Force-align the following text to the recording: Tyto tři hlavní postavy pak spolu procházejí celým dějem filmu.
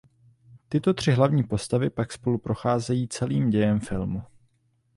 Tyto 0.69 0.93
tři 0.93 1.11
hlavní 1.11 1.43
postavy 1.43 1.89
pak 1.89 2.11
spolu 2.11 2.37
procházejí 2.37 3.07
celým 3.07 3.49
dějem 3.49 3.79
filmu. 3.79 4.23